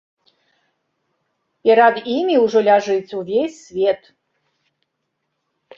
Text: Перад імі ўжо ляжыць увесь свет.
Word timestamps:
Перад 1.69 1.95
імі 2.17 2.35
ўжо 2.45 2.59
ляжыць 2.69 3.15
увесь 3.21 3.61
свет. 3.69 4.01